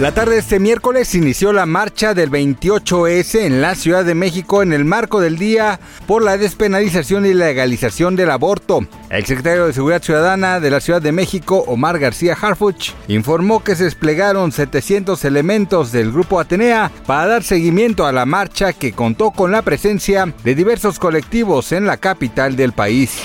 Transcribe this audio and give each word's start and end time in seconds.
La 0.00 0.12
tarde 0.12 0.32
de 0.32 0.38
este 0.38 0.60
miércoles 0.60 1.14
inició 1.14 1.52
la 1.52 1.66
marcha 1.66 2.14
del 2.14 2.30
28S 2.30 3.40
en 3.40 3.60
la 3.60 3.74
Ciudad 3.74 4.02
de 4.02 4.14
México 4.14 4.62
en 4.62 4.72
el 4.72 4.86
marco 4.86 5.20
del 5.20 5.36
Día 5.36 5.78
por 6.06 6.22
la 6.22 6.38
despenalización 6.38 7.26
y 7.26 7.34
legalización 7.34 8.16
del 8.16 8.30
aborto. 8.30 8.80
El 9.10 9.26
secretario 9.26 9.66
de 9.66 9.74
Seguridad 9.74 10.02
Ciudadana 10.02 10.58
de 10.58 10.70
la 10.70 10.80
Ciudad 10.80 11.02
de 11.02 11.12
México, 11.12 11.64
Omar 11.66 11.98
García 11.98 12.34
Harfuch, 12.40 12.92
informó 13.08 13.62
que 13.62 13.76
se 13.76 13.84
desplegaron 13.84 14.52
700 14.52 15.22
elementos 15.26 15.92
del 15.92 16.12
Grupo 16.12 16.40
Atenea 16.40 16.90
para 17.04 17.26
dar 17.26 17.42
seguimiento 17.42 18.06
a 18.06 18.12
la 18.12 18.24
marcha 18.24 18.72
que 18.72 18.92
contó 18.92 19.32
con 19.32 19.52
la 19.52 19.60
presencia 19.60 20.32
de 20.42 20.54
diversos 20.54 20.98
colectivos 20.98 21.72
en 21.72 21.84
la 21.84 21.98
capital 21.98 22.56
del 22.56 22.72
país. 22.72 23.18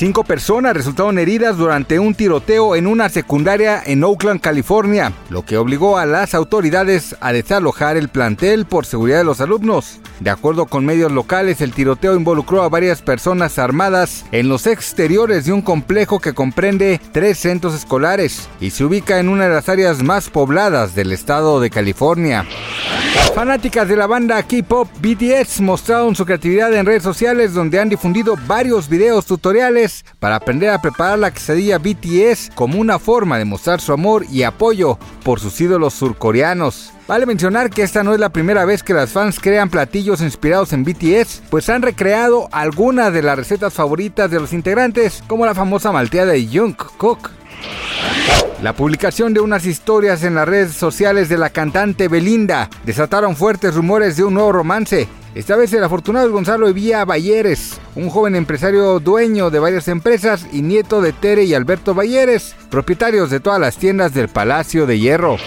Cinco 0.00 0.24
personas 0.24 0.72
resultaron 0.72 1.18
heridas 1.18 1.58
durante 1.58 1.98
un 1.98 2.14
tiroteo 2.14 2.74
en 2.74 2.86
una 2.86 3.10
secundaria 3.10 3.82
en 3.84 4.02
Oakland, 4.02 4.40
California, 4.40 5.12
lo 5.28 5.44
que 5.44 5.58
obligó 5.58 5.98
a 5.98 6.06
las 6.06 6.34
autoridades 6.34 7.16
a 7.20 7.34
desalojar 7.34 7.98
el 7.98 8.08
plantel 8.08 8.64
por 8.64 8.86
seguridad 8.86 9.18
de 9.18 9.24
los 9.24 9.42
alumnos. 9.42 10.00
De 10.20 10.30
acuerdo 10.30 10.64
con 10.64 10.86
medios 10.86 11.12
locales, 11.12 11.60
el 11.60 11.74
tiroteo 11.74 12.16
involucró 12.16 12.62
a 12.62 12.70
varias 12.70 13.02
personas 13.02 13.58
armadas 13.58 14.24
en 14.32 14.48
los 14.48 14.66
exteriores 14.66 15.44
de 15.44 15.52
un 15.52 15.60
complejo 15.60 16.18
que 16.18 16.32
comprende 16.32 16.98
tres 17.12 17.36
centros 17.36 17.74
escolares 17.74 18.48
y 18.58 18.70
se 18.70 18.86
ubica 18.86 19.20
en 19.20 19.28
una 19.28 19.48
de 19.48 19.54
las 19.54 19.68
áreas 19.68 20.02
más 20.02 20.30
pobladas 20.30 20.94
del 20.94 21.12
estado 21.12 21.60
de 21.60 21.68
California. 21.68 22.46
Fanáticas 23.34 23.88
de 23.88 23.96
la 23.96 24.06
banda 24.06 24.42
K-pop 24.42 24.88
BTS 25.00 25.60
mostraron 25.60 26.14
su 26.14 26.26
creatividad 26.26 26.74
en 26.74 26.84
redes 26.84 27.02
sociales 27.02 27.54
donde 27.54 27.80
han 27.80 27.88
difundido 27.88 28.36
varios 28.46 28.88
videos 28.88 29.24
tutoriales 29.24 30.04
para 30.18 30.36
aprender 30.36 30.70
a 30.70 30.82
preparar 30.82 31.18
la 31.18 31.30
quesadilla 31.30 31.78
BTS 31.78 32.50
como 32.54 32.80
una 32.80 32.98
forma 32.98 33.38
de 33.38 33.44
mostrar 33.44 33.80
su 33.80 33.92
amor 33.92 34.26
y 34.30 34.42
apoyo 34.42 34.98
por 35.22 35.40
sus 35.40 35.60
ídolos 35.60 35.94
surcoreanos. 35.94 36.92
Vale 37.06 37.24
mencionar 37.24 37.70
que 37.70 37.82
esta 37.82 38.02
no 38.02 38.14
es 38.14 38.20
la 38.20 38.28
primera 38.28 38.64
vez 38.64 38.82
que 38.82 38.94
las 38.94 39.10
fans 39.10 39.40
crean 39.40 39.70
platillos 39.70 40.20
inspirados 40.20 40.72
en 40.72 40.84
BTS, 40.84 41.42
pues 41.50 41.68
han 41.68 41.82
recreado 41.82 42.48
algunas 42.52 43.12
de 43.12 43.22
las 43.22 43.36
recetas 43.36 43.72
favoritas 43.72 44.30
de 44.30 44.38
los 44.38 44.52
integrantes, 44.52 45.22
como 45.26 45.46
la 45.46 45.54
famosa 45.54 45.92
malteada 45.92 46.32
de 46.32 46.46
Jungkook. 46.46 47.30
La 48.62 48.74
publicación 48.74 49.32
de 49.32 49.40
unas 49.40 49.64
historias 49.64 50.22
en 50.22 50.34
las 50.34 50.46
redes 50.46 50.74
sociales 50.74 51.30
de 51.30 51.38
la 51.38 51.48
cantante 51.48 52.08
Belinda 52.08 52.68
desataron 52.84 53.34
fuertes 53.34 53.74
rumores 53.74 54.16
de 54.16 54.24
un 54.24 54.34
nuevo 54.34 54.52
romance. 54.52 55.08
Esta 55.34 55.56
vez 55.56 55.72
el 55.72 55.84
afortunado 55.84 56.26
es 56.26 56.32
Gonzalo 56.32 56.68
Evía 56.68 57.04
Bayeres, 57.04 57.80
un 57.94 58.10
joven 58.10 58.34
empresario 58.34 58.98
dueño 58.98 59.48
de 59.48 59.60
varias 59.60 59.88
empresas 59.88 60.44
y 60.52 60.60
nieto 60.60 61.00
de 61.00 61.12
Tere 61.12 61.44
y 61.44 61.54
Alberto 61.54 61.94
Bayeres, 61.94 62.54
propietarios 62.68 63.30
de 63.30 63.40
todas 63.40 63.60
las 63.60 63.76
tiendas 63.76 64.12
del 64.12 64.28
Palacio 64.28 64.86
de 64.86 64.98
Hierro. 64.98 65.38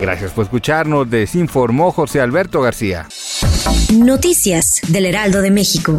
Gracias 0.00 0.32
por 0.32 0.44
escucharnos, 0.44 1.08
desinformó 1.08 1.92
José 1.92 2.20
Alberto 2.20 2.60
García. 2.60 3.06
Noticias 3.94 4.80
del 4.88 5.06
Heraldo 5.06 5.40
de 5.40 5.52
México. 5.52 5.98